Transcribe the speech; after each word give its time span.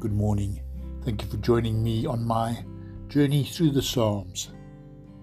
good 0.00 0.12
morning. 0.12 0.60
Thank 1.04 1.24
you 1.24 1.28
for 1.28 1.38
joining 1.38 1.82
me 1.82 2.06
on 2.06 2.24
my 2.24 2.64
journey 3.08 3.42
through 3.42 3.72
the 3.72 3.82
Psalms. 3.82 4.50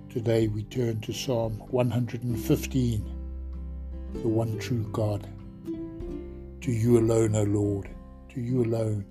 Today 0.09 0.49
we 0.49 0.63
turn 0.63 0.99
to 0.99 1.13
Psalm 1.13 1.63
115, 1.69 3.15
the 4.15 4.27
one 4.27 4.59
true 4.59 4.85
God. 4.91 5.29
To 6.59 6.71
you 6.73 6.99
alone, 6.99 7.37
O 7.37 7.43
Lord, 7.43 7.89
to 8.33 8.41
you 8.41 8.65
alone, 8.65 9.05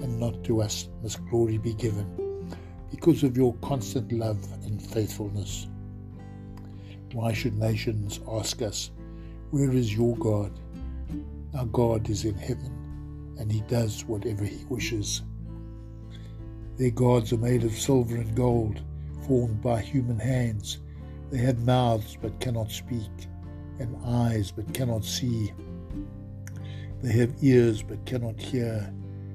and 0.00 0.18
not 0.18 0.42
to 0.44 0.62
us 0.62 0.88
must 1.02 1.22
glory 1.26 1.58
be 1.58 1.74
given, 1.74 2.56
because 2.90 3.22
of 3.22 3.36
your 3.36 3.52
constant 3.56 4.10
love 4.12 4.42
and 4.64 4.80
faithfulness. 4.80 5.66
Why 7.12 7.34
should 7.34 7.58
nations 7.58 8.20
ask 8.26 8.62
us, 8.62 8.92
Where 9.50 9.72
is 9.72 9.94
your 9.94 10.16
God? 10.16 10.58
Our 11.54 11.66
God 11.66 12.08
is 12.08 12.24
in 12.24 12.36
heaven, 12.36 12.72
and 13.38 13.50
he 13.50 13.60
does 13.62 14.04
whatever 14.04 14.44
he 14.44 14.64
wishes. 14.66 15.22
Their 16.76 16.90
gods 16.90 17.32
are 17.32 17.38
made 17.38 17.64
of 17.64 17.72
silver 17.72 18.16
and 18.16 18.34
gold, 18.34 18.80
formed 19.26 19.62
by 19.62 19.80
human 19.80 20.18
hands. 20.18 20.78
They 21.30 21.38
have 21.38 21.64
mouths 21.64 22.16
but 22.20 22.38
cannot 22.40 22.70
speak, 22.70 23.10
and 23.78 23.96
eyes 24.04 24.50
but 24.50 24.72
cannot 24.74 25.04
see. 25.04 25.52
They 27.02 27.12
have 27.12 27.42
ears 27.42 27.82
but 27.82 28.04
cannot 28.06 28.40
hear, 28.40 28.92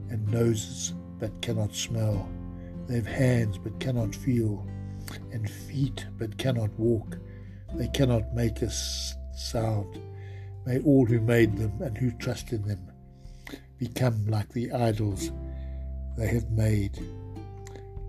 and 0.09 0.27
noses 0.27 0.93
but 1.19 1.41
cannot 1.41 1.75
smell. 1.75 2.29
They 2.87 2.95
have 2.95 3.07
hands 3.07 3.57
but 3.57 3.79
cannot 3.79 4.15
feel, 4.15 4.65
and 5.31 5.49
feet 5.49 6.05
but 6.17 6.37
cannot 6.37 6.69
walk. 6.77 7.17
They 7.75 7.87
cannot 7.87 8.33
make 8.33 8.61
a 8.61 8.69
sound. 8.69 9.99
May 10.65 10.79
all 10.81 11.05
who 11.05 11.19
made 11.19 11.57
them 11.57 11.81
and 11.81 11.97
who 11.97 12.11
trust 12.11 12.51
in 12.51 12.61
them 12.67 12.90
become 13.81 14.23
like 14.27 14.47
the 14.49 14.71
idols 14.73 15.31
they 16.15 16.27
have 16.27 16.51
made. 16.51 17.03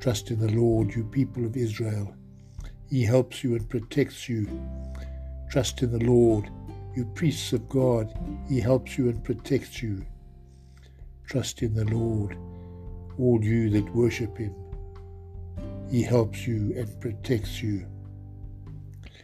Trust 0.01 0.31
in 0.31 0.39
the 0.39 0.53
Lord, 0.53 0.95
you 0.95 1.03
people 1.03 1.47
of 1.47 1.57
Israel. 1.57 2.15
He 2.91 3.03
helps 3.03 3.43
you 3.43 3.55
and 3.55 3.67
protects 3.71 4.29
you. 4.29 4.47
Trust 5.51 5.83
in 5.83 5.91
the 5.91 6.05
Lord, 6.05 6.51
you 6.95 7.07
priests 7.15 7.55
of 7.55 7.71
God. 7.71 8.13
He 8.51 8.61
helps 8.61 8.99
you 8.99 9.09
and 9.09 9.25
protects 9.25 9.83
you. 9.83 10.05
Trust 11.27 11.63
in 11.63 11.73
the 11.73 11.87
Lord, 11.87 12.37
all 13.19 13.43
you 13.43 13.71
that 13.71 13.95
worship 13.95 14.37
him. 14.37 14.55
He 15.91 16.03
helps 16.03 16.47
you 16.47 16.75
and 16.77 17.01
protects 17.01 17.63
you. 17.63 17.87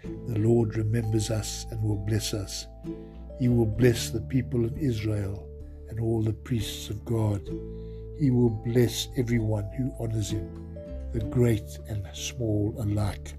The 0.02 0.38
Lord 0.38 0.78
remembers 0.78 1.30
us 1.30 1.66
and 1.70 1.82
will 1.82 2.06
bless 2.06 2.32
us. 2.32 2.66
He 3.38 3.48
will 3.48 3.66
bless 3.66 4.08
the 4.08 4.22
people 4.22 4.64
of 4.64 4.78
Israel 4.78 5.47
and 5.88 6.00
all 6.00 6.22
the 6.22 6.32
priests 6.32 6.90
of 6.90 7.04
God. 7.04 7.48
He 8.18 8.30
will 8.30 8.50
bless 8.50 9.08
everyone 9.16 9.70
who 9.76 9.92
honors 9.98 10.30
him 10.30 10.68
the 11.12 11.20
great 11.20 11.78
and 11.88 12.06
small 12.12 12.74
alike. 12.78 13.34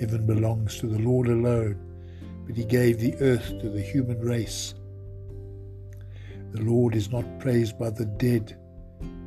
Heaven 0.00 0.26
belongs 0.26 0.78
to 0.78 0.86
the 0.86 0.98
Lord 0.98 1.28
alone, 1.28 1.78
but 2.46 2.56
he 2.56 2.64
gave 2.64 2.98
the 2.98 3.14
earth 3.20 3.48
to 3.60 3.68
the 3.68 3.80
human 3.80 4.20
race. 4.20 4.74
The 6.52 6.62
Lord 6.62 6.94
is 6.94 7.10
not 7.10 7.40
praised 7.40 7.78
by 7.78 7.90
the 7.90 8.06
dead, 8.06 8.58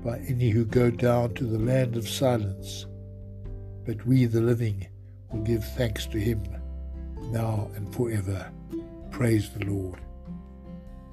by 0.03 0.19
any 0.27 0.49
who 0.49 0.65
go 0.65 0.89
down 0.89 1.33
to 1.35 1.45
the 1.45 1.59
land 1.59 1.97
of 1.97 2.07
silence, 2.07 2.85
but 3.85 4.05
we, 4.05 4.25
the 4.25 4.41
living, 4.41 4.87
will 5.31 5.41
give 5.41 5.63
thanks 5.63 6.05
to 6.07 6.19
him 6.19 6.43
now 7.31 7.69
and 7.75 7.93
forever. 7.93 8.51
Praise 9.11 9.49
the 9.51 9.65
Lord. 9.65 10.04